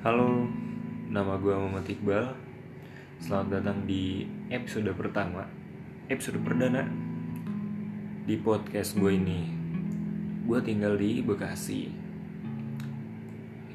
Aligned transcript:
Halo, 0.00 0.48
nama 1.12 1.36
gue 1.36 1.52
Muhammad 1.52 1.84
Iqbal. 1.84 2.32
Selamat 3.20 3.60
datang 3.60 3.84
di 3.84 4.24
episode 4.48 4.88
pertama 4.96 5.44
Episode 6.08 6.40
perdana 6.40 6.88
Di 8.24 8.40
podcast 8.40 8.96
gue 8.96 9.12
ini. 9.12 9.52
Gue 10.48 10.56
tinggal 10.64 10.96
di 10.96 11.20
Bekasi. 11.20 11.92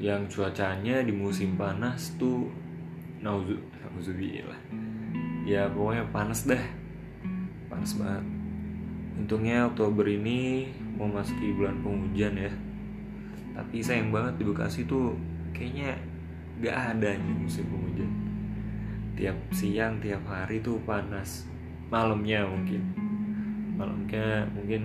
Yang 0.01 0.33
cuacanya 0.33 1.05
di 1.05 1.13
musim 1.13 1.61
panas 1.61 2.17
tuh 2.17 2.49
Nauzu, 3.21 3.61
Nauzubillah. 3.85 4.57
Ya 5.45 5.69
pokoknya 5.69 6.09
panas 6.09 6.49
dah. 6.49 6.65
Panas 7.69 7.93
banget. 8.01 8.25
Untungnya 9.21 9.69
Oktober 9.69 10.09
ini 10.09 10.73
mau 10.97 11.05
masuki 11.05 11.53
bulan 11.53 11.85
penghujan 11.85 12.33
ya. 12.33 12.53
Tapi 13.53 13.77
sayang 13.77 14.09
banget 14.09 14.41
di 14.41 14.43
Bekasi 14.49 14.89
tuh 14.89 15.13
kayaknya 15.53 16.14
gak 16.61 16.95
ada 16.95 17.09
nih 17.15 17.35
musim 17.35 17.65
penghujan. 17.67 18.11
Tiap 19.15 19.37
siang 19.51 19.99
tiap 19.99 20.23
hari 20.27 20.59
tuh 20.59 20.79
panas. 20.83 21.47
Malamnya 21.91 22.47
mungkin. 22.47 22.81
Malamnya 23.75 24.47
mungkin 24.51 24.81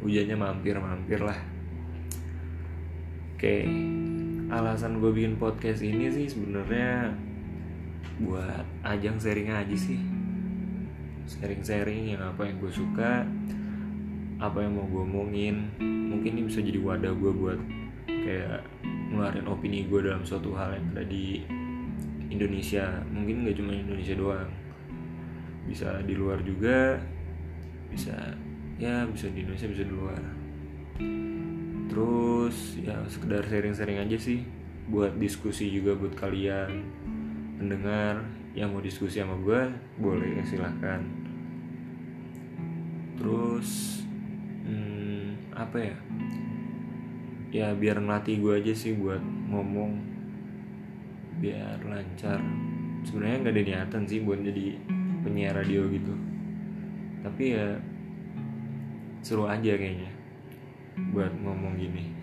hujannya 0.00 0.36
mampir-mampir 0.36 1.20
lah. 1.20 1.38
Oke 3.36 3.68
alasan 4.46 5.02
gue 5.02 5.10
bikin 5.10 5.42
podcast 5.42 5.82
ini 5.82 6.06
sih 6.06 6.30
sebenarnya 6.30 7.10
buat 8.22 8.64
ajang 8.86 9.18
sharing 9.18 9.50
aja 9.50 9.76
sih. 9.76 9.98
Sharing-sharing 11.26 12.14
yang 12.14 12.22
apa 12.22 12.46
yang 12.46 12.62
gue 12.62 12.70
suka 12.70 13.26
apa 14.38 14.58
yang 14.62 14.78
mau 14.78 14.86
gue 14.86 15.02
omongin. 15.02 15.74
Mungkin 15.82 16.38
ini 16.38 16.42
bisa 16.46 16.62
jadi 16.62 16.78
wadah 16.78 17.12
gue 17.18 17.32
buat 17.34 17.60
kayak 18.06 18.62
ngeluarin 19.16 19.48
opini 19.48 19.88
gue 19.88 20.04
dalam 20.04 20.20
suatu 20.28 20.52
hal 20.52 20.76
yang 20.76 20.92
ada 20.92 21.08
di 21.08 21.40
Indonesia. 22.28 23.00
Mungkin 23.08 23.48
nggak 23.48 23.56
cuma 23.56 23.72
Indonesia 23.72 24.12
doang. 24.12 24.52
Bisa 25.64 26.04
di 26.04 26.12
luar 26.12 26.44
juga. 26.44 27.00
Bisa 27.88 28.12
ya 28.76 29.08
bisa 29.08 29.32
di 29.32 29.40
Indonesia 29.40 29.72
bisa 29.72 29.82
di 29.88 29.94
luar. 29.96 30.22
Terus 31.88 32.76
ya 32.76 33.00
sekedar 33.08 33.40
sharing-sharing 33.48 34.04
aja 34.04 34.20
sih. 34.20 34.44
Buat 34.92 35.16
diskusi 35.16 35.72
juga 35.72 35.96
buat 35.96 36.12
kalian 36.12 36.84
pendengar 37.56 38.20
yang 38.52 38.76
mau 38.76 38.84
diskusi 38.84 39.16
sama 39.16 39.40
gue 39.40 39.72
boleh 39.96 40.44
silahkan. 40.44 41.00
Terus 43.16 44.04
hmm, 44.68 45.56
apa 45.56 45.76
ya 45.80 45.96
ya 47.54 47.70
biar 47.74 48.02
ngelatih 48.02 48.42
gue 48.42 48.54
aja 48.58 48.72
sih 48.74 48.94
buat 48.96 49.22
ngomong. 49.22 49.92
Biar 51.38 51.78
lancar. 51.84 52.40
Sebenarnya 53.06 53.36
nggak 53.46 53.54
ada 53.54 53.62
niatan 53.62 54.02
sih 54.08 54.24
buat 54.24 54.42
jadi 54.42 54.74
penyiar 55.22 55.54
radio 55.54 55.86
gitu. 55.90 56.14
Tapi 57.22 57.44
ya 57.54 57.78
seru 59.22 59.46
aja 59.46 59.74
kayaknya 59.74 60.10
buat 61.12 61.30
ngomong 61.42 61.76
gini. 61.78 62.10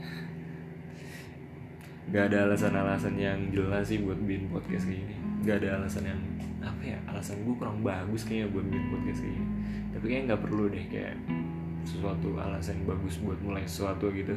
Nggak 2.12 2.32
ada 2.32 2.38
alasan-alasan 2.52 3.16
yang 3.16 3.40
jelas 3.56 3.88
sih 3.88 4.00
buat 4.04 4.20
bikin 4.20 4.52
podcast 4.52 4.88
kayak 4.88 5.08
gini. 5.08 5.16
Nggak 5.44 5.56
ada 5.64 5.70
alasan 5.80 6.04
yang 6.08 6.22
apa 6.64 6.84
ya 6.84 7.00
alasan 7.12 7.44
gue 7.44 7.56
kurang 7.60 7.84
bagus 7.84 8.24
kayaknya 8.24 8.48
buat 8.56 8.66
bikin 8.68 8.88
podcast 8.92 9.20
kayak 9.24 9.36
gini. 9.40 9.48
Tapi 9.92 10.04
kayaknya 10.04 10.26
nggak 10.28 10.42
perlu 10.44 10.64
deh 10.68 10.86
kayak 10.92 11.16
sesuatu 11.84 12.30
alasan 12.40 12.88
bagus 12.88 13.20
buat 13.20 13.40
mulai 13.44 13.68
sesuatu 13.68 14.08
gitu 14.12 14.36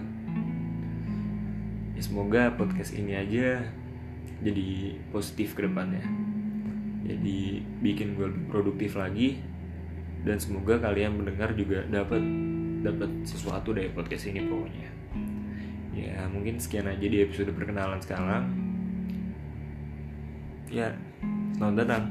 ya 1.97 2.01
semoga 2.05 2.53
podcast 2.61 2.93
ini 2.93 3.17
aja 3.17 3.65
jadi 4.45 5.01
positif 5.11 5.57
ke 5.57 5.65
depannya. 5.65 6.05
Jadi 7.07 7.63
bikin 7.81 8.19
gue 8.19 8.29
lebih 8.29 8.45
produktif 8.53 8.99
lagi. 8.99 9.41
Dan 10.27 10.43
semoga 10.43 10.83
kalian 10.83 11.23
mendengar 11.23 11.55
juga 11.55 11.87
dapat 11.87 12.21
dapat 12.83 13.11
sesuatu 13.25 13.73
dari 13.73 13.89
podcast 13.89 14.29
ini 14.29 14.43
pokoknya. 14.45 14.89
Ya 15.97 16.29
mungkin 16.29 16.61
sekian 16.61 16.91
aja 16.91 17.07
di 17.07 17.25
episode 17.25 17.55
perkenalan 17.57 18.03
sekarang. 18.03 18.45
Ya 20.69 20.93
selamat 21.57 21.77
datang 21.87 22.05